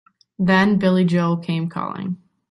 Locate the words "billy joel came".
0.79-1.69